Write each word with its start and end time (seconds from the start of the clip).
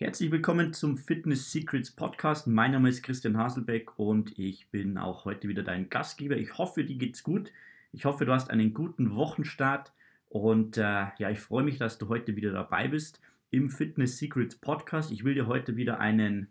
Herzlich 0.00 0.30
willkommen 0.30 0.72
zum 0.72 0.96
Fitness 0.96 1.50
Secrets 1.50 1.90
Podcast. 1.90 2.46
Mein 2.46 2.70
Name 2.70 2.88
ist 2.88 3.02
Christian 3.02 3.36
Haselbeck 3.36 3.98
und 3.98 4.38
ich 4.38 4.68
bin 4.68 4.96
auch 4.96 5.24
heute 5.24 5.48
wieder 5.48 5.64
dein 5.64 5.90
Gastgeber. 5.90 6.36
Ich 6.36 6.56
hoffe, 6.56 6.84
dir 6.84 6.94
geht's 6.94 7.24
gut. 7.24 7.50
Ich 7.90 8.04
hoffe, 8.04 8.24
du 8.24 8.32
hast 8.32 8.48
einen 8.48 8.74
guten 8.74 9.16
Wochenstart 9.16 9.92
und 10.28 10.76
äh, 10.76 11.06
ja, 11.18 11.30
ich 11.30 11.40
freue 11.40 11.64
mich, 11.64 11.78
dass 11.78 11.98
du 11.98 12.08
heute 12.08 12.36
wieder 12.36 12.52
dabei 12.52 12.86
bist 12.86 13.20
im 13.50 13.70
Fitness 13.70 14.18
Secrets 14.18 14.54
Podcast. 14.54 15.10
Ich 15.10 15.24
will 15.24 15.34
dir 15.34 15.48
heute 15.48 15.74
wieder 15.74 15.98
einen 15.98 16.46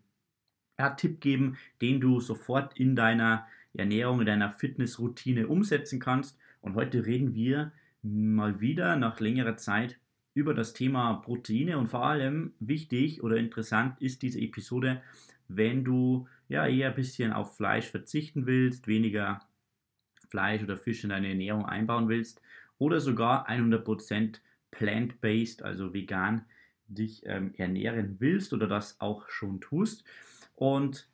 ja, 0.77 0.89
Tipp 0.89 1.21
geben, 1.21 1.57
den 1.81 2.01
du 2.01 2.19
sofort 2.19 2.77
in 2.77 2.97
deiner 2.97 3.47
Ernährung, 3.73 4.19
in 4.19 4.25
deiner 4.25 4.51
Fitnessroutine 4.51 5.47
umsetzen 5.47 6.01
kannst. 6.01 6.37
Und 6.59 6.75
heute 6.75 7.05
reden 7.05 7.33
wir 7.33 7.71
mal 8.01 8.59
wieder 8.59 8.97
nach 8.97 9.21
längerer 9.21 9.55
Zeit 9.55 9.97
über 10.37 10.53
das 10.53 10.73
Thema 10.73 11.15
Proteine 11.15 11.79
und 11.79 11.87
vor 11.87 12.05
allem 12.05 12.53
wichtig 12.59 13.23
oder 13.23 13.37
interessant 13.37 13.99
ist 13.99 14.21
diese 14.21 14.39
Episode, 14.39 15.01
wenn 15.47 15.83
du 15.83 16.27
ja 16.47 16.67
eher 16.67 16.89
ein 16.89 16.95
bisschen 16.95 17.33
auf 17.33 17.57
Fleisch 17.57 17.87
verzichten 17.87 18.45
willst, 18.45 18.85
weniger 18.85 19.39
Fleisch 20.29 20.61
oder 20.61 20.77
Fisch 20.77 21.03
in 21.03 21.09
deine 21.09 21.29
Ernährung 21.29 21.65
einbauen 21.65 22.07
willst 22.07 22.39
oder 22.77 22.99
sogar 22.99 23.49
100% 23.49 24.39
plant-based, 24.69 25.63
also 25.63 25.95
vegan, 25.95 26.45
dich 26.87 27.23
ähm, 27.25 27.55
ernähren 27.57 28.17
willst 28.19 28.53
oder 28.53 28.67
das 28.67 29.01
auch 29.01 29.27
schon 29.29 29.59
tust. 29.59 30.03
Und 30.53 31.09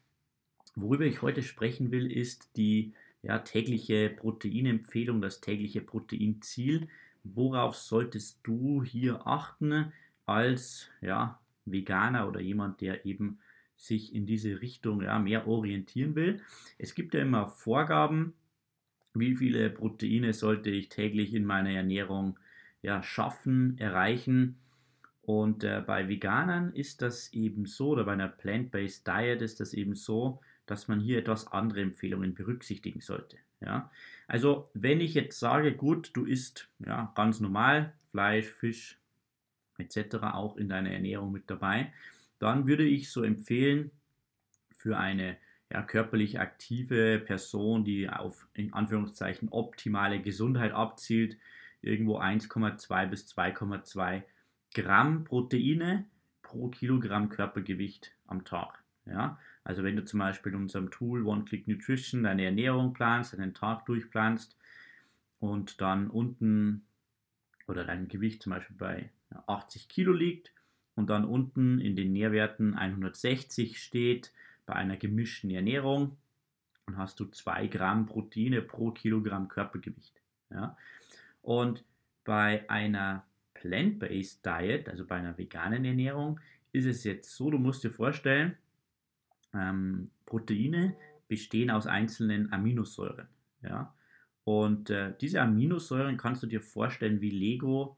worüber 0.76 1.06
ich 1.06 1.22
heute 1.22 1.44
sprechen 1.44 1.92
will, 1.92 2.12
ist 2.12 2.58
die 2.58 2.94
ja, 3.22 3.40
tägliche 3.40 4.10
Proteinempfehlung, 4.10 5.22
das 5.22 5.40
tägliche 5.40 5.80
Proteinziel 5.80 6.90
worauf 7.24 7.76
solltest 7.76 8.40
du 8.44 8.84
hier 8.84 9.26
achten 9.26 9.92
als 10.26 10.90
ja, 11.02 11.40
Veganer 11.66 12.28
oder 12.28 12.40
jemand, 12.40 12.82
der 12.82 13.06
eben 13.06 13.40
sich 13.76 14.14
in 14.16 14.26
diese 14.26 14.62
Richtung 14.62 15.02
ja, 15.02 15.20
mehr 15.20 15.48
orientieren 15.48 16.16
will. 16.16 16.42
Es 16.78 16.96
gibt 16.96 17.14
ja 17.14 17.22
immer 17.22 17.48
Vorgaben, 17.48 18.34
wie 19.14 19.36
viele 19.36 19.70
Proteine 19.70 20.34
sollte 20.34 20.70
ich 20.70 20.90
täglich 20.90 21.34
in 21.34 21.46
meiner 21.46 21.72
Ernährung 21.72 22.40
ja, 22.82 23.04
schaffen, 23.04 23.78
erreichen. 23.78 24.58
Und 25.22 25.64
äh, 25.64 25.82
bei 25.86 26.08
Veganern 26.10 26.74
ist 26.74 27.02
das 27.02 27.32
eben 27.34 27.66
so, 27.66 27.90
oder 27.90 28.04
bei 28.04 28.14
einer 28.14 28.28
Plant-Based 28.28 29.08
Diet 29.08 29.42
ist 29.42 29.60
das 29.60 29.74
eben 29.74 29.96
so, 29.96 30.42
dass 30.66 30.88
man 30.88 31.00
hier 31.00 31.20
etwas 31.20 31.48
andere 31.48 31.82
Empfehlungen 31.82 32.34
berücksichtigen 32.34 33.02
sollte. 33.02 33.38
Ja? 33.66 33.92
Also 34.28 34.70
wenn 34.74 35.02
ich 35.02 35.14
jetzt 35.14 35.40
sage, 35.40 35.76
gut, 35.76 36.12
du 36.14 36.26
isst 36.26 36.70
ja, 36.80 37.12
ganz 37.16 37.40
normal 37.40 37.94
Fleisch, 38.12 38.48
Fisch 38.48 39.00
etc. 39.78 40.16
auch 40.34 40.58
in 40.58 40.70
deiner 40.70 40.92
Ernährung 40.92 41.32
mit 41.32 41.50
dabei, 41.50 41.92
dann 42.40 42.68
würde 42.68 42.84
ich 42.84 43.12
so 43.12 43.24
empfehlen, 43.24 43.92
für 44.84 44.98
eine 44.98 45.38
ja, 45.72 45.82
körperlich 45.82 46.42
aktive 46.42 47.20
Person, 47.20 47.86
die 47.86 48.10
auf 48.10 48.48
in 48.54 48.74
Anführungszeichen 48.74 49.48
optimale 49.50 50.22
Gesundheit 50.22 50.74
abzielt, 50.74 51.38
irgendwo 51.82 52.20
1,2 52.20 53.08
bis 53.08 53.28
2,2 53.28 54.24
Gramm 54.74 55.24
Proteine 55.24 56.06
pro 56.42 56.68
Kilogramm 56.68 57.30
Körpergewicht 57.30 58.14
am 58.28 58.44
Tag. 58.44 58.84
Ja? 59.06 59.40
Also 59.64 59.84
wenn 59.84 59.96
du 59.96 60.04
zum 60.04 60.20
Beispiel 60.20 60.52
in 60.52 60.60
unserem 60.60 60.92
Tool 60.92 61.26
One 61.26 61.46
Click 61.46 61.68
Nutrition 61.68 62.24
deine 62.24 62.46
Ernährung 62.46 62.94
planst, 62.94 63.34
deinen 63.34 63.54
Tag 63.54 63.86
durchplanst 63.86 64.58
und 65.40 65.80
dann 65.82 66.10
unten 66.10 66.86
oder 67.68 67.86
dein 67.86 68.08
Gewicht 68.08 68.44
zum 68.44 68.52
Beispiel 68.52 68.76
bei 68.76 69.10
80 69.48 69.88
Kilo 69.88 70.12
liegt 70.12 70.52
und 70.96 71.10
dann 71.10 71.26
unten 71.26 71.80
in 71.80 71.96
den 71.96 72.12
Nährwerten 72.12 72.76
160 72.76 73.82
steht 73.82 74.34
bei 74.66 74.74
einer 74.74 74.98
gemischten 74.98 75.50
Ernährung, 75.50 76.18
dann 76.86 76.98
hast 76.98 77.20
du 77.20 77.26
2 77.26 77.68
Gramm 77.68 78.06
Proteine 78.06 78.62
pro 78.62 78.92
Kilogramm 78.92 79.48
Körpergewicht. 79.48 80.22
Ja? 80.50 80.78
Und 81.42 81.84
bei 82.26 82.70
einer 82.70 83.26
Plant-Based 83.54 84.46
Diet, 84.46 84.90
also 84.90 85.06
bei 85.06 85.16
einer 85.16 85.38
veganen 85.38 85.86
Ernährung, 85.86 86.40
ist 86.72 86.86
es 86.86 87.04
jetzt 87.04 87.36
so, 87.36 87.50
du 87.50 87.58
musst 87.58 87.84
dir 87.84 87.92
vorstellen, 87.92 88.58
ähm, 89.54 90.10
Proteine 90.26 90.96
bestehen 91.28 91.72
aus 91.72 91.88
einzelnen 91.88 92.52
Aminosäuren. 92.52 93.28
Ja? 93.62 93.94
Und 94.44 94.90
äh, 94.90 95.14
diese 95.20 95.42
Aminosäuren 95.42 96.18
kannst 96.18 96.44
du 96.44 96.48
dir 96.48 96.62
vorstellen 96.62 97.22
wie 97.22 97.30
Lego 97.30 97.98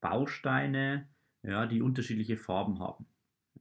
Bausteine, 0.00 1.08
ja, 1.42 1.66
die 1.66 1.82
unterschiedliche 1.82 2.36
Farben 2.36 2.80
haben. 2.80 3.06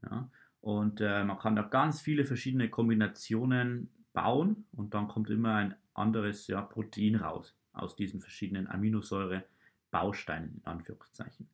Ja? 0.04 0.30
Und 0.62 1.00
äh, 1.02 1.24
man 1.24 1.38
kann 1.38 1.56
da 1.56 1.62
ganz 1.62 2.02
viele 2.02 2.26
verschiedene 2.26 2.70
Kombinationen 2.70 3.90
bauen 4.14 4.66
und 4.72 4.94
dann 4.94 5.08
kommt 5.08 5.30
immer 5.30 5.56
ein 5.56 5.76
anderes 5.94 6.48
ja, 6.48 6.62
Protein 6.62 7.16
raus 7.16 7.56
aus 7.74 7.96
diesen 7.96 8.22
verschiedenen 8.22 8.68
Aminosäure-Bausteinen, 8.68 10.56
in 10.58 10.66
Anführungszeichen. 10.66 11.48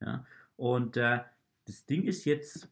Ja? 0.00 0.26
Und 0.56 0.96
äh, 0.96 1.20
das 1.66 1.86
Ding 1.86 2.04
ist 2.04 2.24
jetzt, 2.24 2.70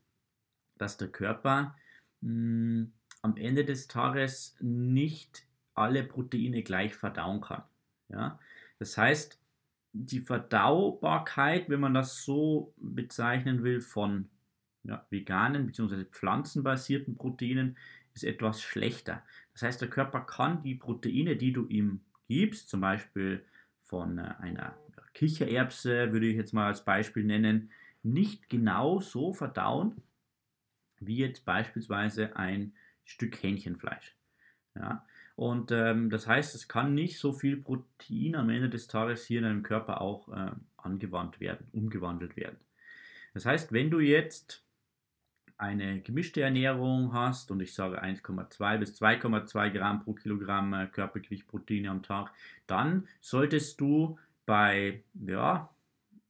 dass 0.76 0.96
der 0.96 1.08
Körper 1.08 1.76
mh, 2.20 2.86
am 3.22 3.36
Ende 3.36 3.64
des 3.64 3.88
Tages 3.88 4.56
nicht 4.60 5.46
alle 5.74 6.02
Proteine 6.02 6.62
gleich 6.62 6.94
verdauen 6.94 7.40
kann. 7.40 7.62
Ja? 8.08 8.38
Das 8.78 8.96
heißt, 8.96 9.40
die 9.92 10.20
Verdaubarkeit, 10.20 11.68
wenn 11.68 11.80
man 11.80 11.94
das 11.94 12.24
so 12.24 12.74
bezeichnen 12.76 13.62
will, 13.64 13.80
von 13.80 14.28
ja, 14.84 15.04
veganen 15.10 15.66
bzw. 15.66 16.04
pflanzenbasierten 16.04 17.16
Proteinen 17.16 17.76
ist 18.14 18.24
etwas 18.24 18.62
schlechter. 18.62 19.22
Das 19.52 19.62
heißt, 19.62 19.80
der 19.80 19.90
Körper 19.90 20.20
kann 20.20 20.62
die 20.62 20.74
Proteine, 20.74 21.36
die 21.36 21.52
du 21.52 21.66
ihm 21.66 22.00
gibst, 22.28 22.68
zum 22.68 22.80
Beispiel 22.80 23.44
von 23.82 24.18
äh, 24.18 24.34
einer 24.38 24.76
Kichererbse, 25.14 26.12
würde 26.12 26.26
ich 26.26 26.36
jetzt 26.36 26.52
mal 26.52 26.66
als 26.66 26.84
Beispiel 26.84 27.24
nennen, 27.24 27.70
nicht 28.02 28.48
genau 28.48 29.00
so 29.00 29.32
verdauen, 29.32 30.02
wie 31.00 31.16
jetzt 31.16 31.44
beispielsweise 31.44 32.36
ein 32.36 32.72
Stück 33.04 33.42
Hähnchenfleisch. 33.42 34.14
Ja? 34.74 35.04
Und 35.36 35.70
ähm, 35.70 36.10
das 36.10 36.26
heißt, 36.26 36.54
es 36.54 36.66
kann 36.66 36.94
nicht 36.94 37.18
so 37.18 37.32
viel 37.32 37.58
Protein 37.58 38.34
am 38.36 38.50
Ende 38.50 38.70
des 38.70 38.88
Tages 38.88 39.26
hier 39.26 39.38
in 39.38 39.44
deinem 39.44 39.62
Körper 39.62 40.00
auch 40.00 40.28
äh, 40.28 40.50
angewandt 40.76 41.40
werden, 41.40 41.68
umgewandelt 41.72 42.36
werden. 42.36 42.58
Das 43.34 43.44
heißt, 43.44 43.72
wenn 43.72 43.90
du 43.90 44.00
jetzt 44.00 44.64
eine 45.58 46.00
gemischte 46.00 46.42
Ernährung 46.42 47.12
hast 47.12 47.50
und 47.50 47.60
ich 47.60 47.74
sage 47.74 48.02
1,2 48.02 48.78
bis 48.78 49.00
2,2 49.00 49.70
Gramm 49.70 50.00
pro 50.02 50.14
Kilogramm 50.14 50.72
äh, 50.74 50.86
Körpergewicht 50.86 51.46
Proteine 51.46 51.90
am 51.90 52.02
Tag, 52.02 52.32
dann 52.66 53.06
solltest 53.20 53.80
du 53.80 54.18
bei 54.46 55.02
ja, 55.14 55.68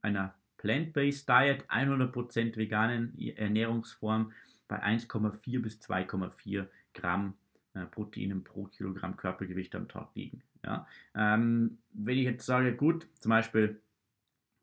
einer 0.03 0.35
Plant-Based 0.59 1.29
Diet, 1.29 1.69
100% 1.69 2.57
veganen 2.57 3.17
Ernährungsform, 3.37 4.33
bei 4.69 4.83
1,4 4.83 5.61
bis 5.61 5.81
2,4 5.81 6.67
Gramm 6.95 7.35
äh, 7.75 7.85
Proteinen 7.87 8.45
pro 8.45 8.65
Kilogramm 8.65 9.17
Körpergewicht 9.17 9.75
am 9.75 9.89
Tag 9.89 10.09
liegen. 10.15 10.43
Ja? 10.65 10.87
Ähm, 11.15 11.79
wenn 11.93 12.19
ich 12.19 12.25
jetzt 12.25 12.47
sage, 12.47 12.75
gut, 12.75 13.07
zum 13.21 13.31
Beispiel, 13.31 13.81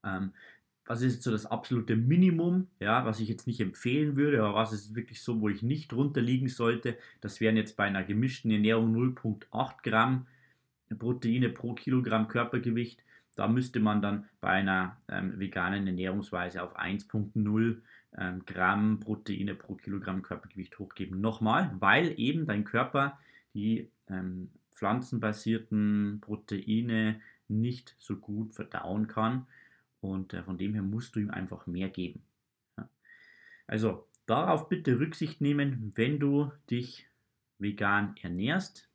ähm, 0.04 0.34
was 0.86 1.02
ist 1.02 1.14
jetzt 1.14 1.24
so 1.24 1.32
das 1.32 1.46
absolute 1.46 1.96
Minimum, 1.96 2.68
ja, 2.80 3.06
was 3.06 3.22
ich 3.22 3.30
jetzt 3.30 3.48
nicht 3.48 3.62
empfehlen 3.62 4.18
würde, 4.18 4.44
aber 4.44 4.56
was 4.56 4.74
ist 4.74 4.96
wirklich 4.96 5.22
so, 5.22 5.40
wo 5.40 5.48
ich 5.48 5.64
nicht 5.64 5.92
drunter 5.92 6.20
liegen 6.22 6.50
sollte, 6.50 6.98
das 7.22 7.40
wären 7.40 7.56
jetzt 7.56 7.78
bei 7.78 7.86
einer 7.86 8.04
gemischten 8.04 8.52
Ernährung 8.52 8.94
0,8 8.94 9.84
Gramm 9.84 10.28
Proteine 10.98 11.50
pro 11.50 11.74
Kilogramm 11.74 12.28
Körpergewicht. 12.28 13.04
Da 13.36 13.48
müsste 13.48 13.80
man 13.80 14.02
dann 14.02 14.26
bei 14.42 14.50
einer 14.50 14.98
ähm, 15.10 15.40
veganen 15.40 15.88
Ernährungsweise 15.88 16.62
auf 16.62 16.78
1,0 16.78 17.78
ähm, 18.18 18.46
Gramm 18.46 19.00
Proteine 19.00 19.56
pro 19.56 19.76
Kilogramm 19.76 20.22
Körpergewicht 20.22 20.78
hochgeben. 20.80 21.22
Nochmal, 21.22 21.76
weil 21.80 22.20
eben 22.20 22.46
dein 22.46 22.64
Körper 22.64 23.20
die 23.54 23.90
ähm, 24.10 24.50
pflanzenbasierten 24.72 26.20
Proteine 26.22 27.22
nicht 27.48 27.96
so 28.00 28.18
gut 28.18 28.54
verdauen 28.54 29.08
kann 29.08 29.48
und 30.02 30.34
äh, 30.34 30.44
von 30.44 30.58
dem 30.58 30.74
her 30.74 30.84
musst 30.84 31.16
du 31.16 31.20
ihm 31.20 31.30
einfach 31.30 31.68
mehr 31.68 31.90
geben. 31.90 32.24
Ja. 32.78 32.90
Also 33.68 34.08
darauf 34.26 34.70
bitte 34.70 35.00
Rücksicht 35.00 35.42
nehmen, 35.42 35.92
wenn 35.96 36.20
du 36.20 36.52
dich 36.70 37.08
vegan 37.60 38.16
ernährst. 38.22 38.90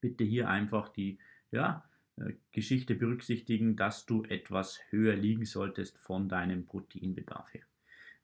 Bitte 0.00 0.24
hier 0.24 0.48
einfach 0.48 0.88
die 0.88 1.18
ja, 1.50 1.84
äh, 2.16 2.32
Geschichte 2.52 2.94
berücksichtigen, 2.94 3.76
dass 3.76 4.06
du 4.06 4.24
etwas 4.24 4.80
höher 4.90 5.16
liegen 5.16 5.44
solltest 5.44 5.98
von 5.98 6.28
deinem 6.28 6.66
Proteinbedarf 6.66 7.52
her. 7.52 7.64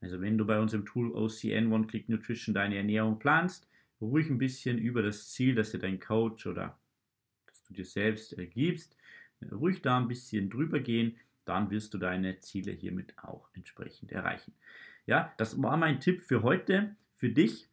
Also 0.00 0.20
wenn 0.20 0.38
du 0.38 0.46
bei 0.46 0.58
uns 0.58 0.72
im 0.72 0.86
Tool 0.86 1.12
OCN 1.12 1.72
One 1.72 1.86
Click 1.86 2.08
Nutrition 2.08 2.54
deine 2.54 2.76
Ernährung 2.76 3.18
planst, 3.18 3.68
ruhig 4.00 4.30
ein 4.30 4.38
bisschen 4.38 4.78
über 4.78 5.02
das 5.02 5.28
Ziel, 5.28 5.54
das 5.54 5.72
dir 5.72 5.78
dein 5.78 6.00
Coach 6.00 6.46
oder 6.46 6.78
das 7.46 7.62
du 7.64 7.74
dir 7.74 7.84
selbst 7.84 8.32
ergibst, 8.32 8.96
ruhig 9.52 9.82
da 9.82 9.98
ein 9.98 10.08
bisschen 10.08 10.50
drüber 10.50 10.80
gehen, 10.80 11.16
dann 11.44 11.70
wirst 11.70 11.92
du 11.94 11.98
deine 11.98 12.38
Ziele 12.40 12.72
hiermit 12.72 13.14
auch 13.18 13.48
entsprechend 13.54 14.12
erreichen. 14.12 14.54
Ja, 15.06 15.32
das 15.36 15.60
war 15.60 15.76
mein 15.76 16.00
Tipp 16.00 16.22
für 16.22 16.42
heute, 16.42 16.94
für 17.16 17.30
dich. 17.30 17.68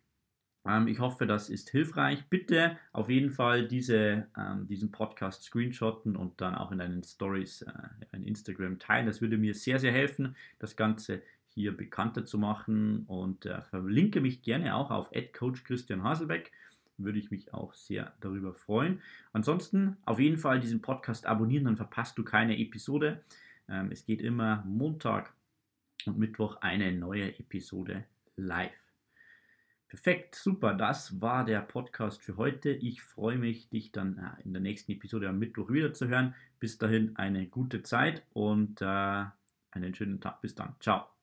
Ähm, 0.65 0.87
ich 0.87 0.99
hoffe, 0.99 1.27
das 1.27 1.49
ist 1.49 1.69
hilfreich. 1.69 2.25
Bitte 2.29 2.77
auf 2.91 3.09
jeden 3.09 3.31
Fall 3.31 3.67
diese, 3.67 4.27
ähm, 4.37 4.65
diesen 4.65 4.91
Podcast 4.91 5.43
screenshotten 5.43 6.15
und 6.15 6.41
dann 6.41 6.55
auch 6.55 6.71
in 6.71 6.79
deinen 6.79 7.03
Stories 7.03 7.61
äh, 7.61 7.71
in 8.13 8.23
Instagram 8.23 8.79
teilen. 8.79 9.05
Das 9.05 9.21
würde 9.21 9.37
mir 9.37 9.53
sehr, 9.53 9.79
sehr 9.79 9.91
helfen, 9.91 10.35
das 10.59 10.75
Ganze 10.75 11.21
hier 11.57 11.75
bekannter 11.75 12.23
zu 12.23 12.37
machen 12.37 13.03
und 13.07 13.47
äh, 13.47 13.61
verlinke 13.63 14.21
mich 14.21 14.43
gerne 14.43 14.75
auch 14.75 14.91
auf 14.91 15.09
Coach 15.33 15.63
Christian 15.63 16.03
Haselbeck. 16.03 16.51
Würde 16.99 17.17
ich 17.17 17.31
mich 17.31 17.51
auch 17.51 17.73
sehr 17.73 18.13
darüber 18.21 18.53
freuen. 18.53 19.01
Ansonsten 19.33 19.97
auf 20.05 20.19
jeden 20.19 20.37
Fall 20.37 20.59
diesen 20.59 20.83
Podcast 20.83 21.25
abonnieren, 21.25 21.65
dann 21.65 21.75
verpasst 21.75 22.15
du 22.19 22.23
keine 22.23 22.59
Episode. 22.59 23.23
Ähm, 23.67 23.89
es 23.91 24.05
geht 24.05 24.21
immer 24.21 24.63
Montag 24.67 25.33
und 26.05 26.19
Mittwoch 26.19 26.57
eine 26.61 26.91
neue 26.91 27.39
Episode 27.39 28.03
live. 28.35 28.71
Perfekt, 29.87 30.35
super. 30.35 30.75
Das 30.75 31.21
war 31.21 31.43
der 31.43 31.61
Podcast 31.61 32.21
für 32.21 32.37
heute. 32.37 32.69
Ich 32.69 33.01
freue 33.01 33.39
mich, 33.39 33.69
dich 33.69 33.91
dann 33.91 34.19
äh, 34.19 34.43
in 34.43 34.53
der 34.53 34.61
nächsten 34.61 34.91
Episode 34.91 35.27
am 35.27 35.39
Mittwoch 35.39 35.71
wieder 35.71 35.91
zu 35.91 36.07
hören. 36.07 36.35
Bis 36.59 36.77
dahin 36.77 37.15
eine 37.15 37.47
gute 37.47 37.81
Zeit 37.81 38.21
und 38.33 38.79
äh, 38.81 38.85
einen 39.71 39.95
schönen 39.95 40.21
Tag. 40.21 40.41
Bis 40.41 40.53
dann. 40.53 40.75
Ciao. 40.79 41.16